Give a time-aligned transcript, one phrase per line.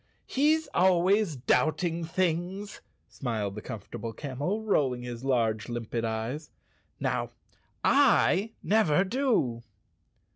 [0.25, 6.49] "He's always doubting things," smiled the Comfort¬ able Camel, rolling his large, limpid eyes.
[6.99, 7.29] "Now,
[7.83, 9.61] I never do."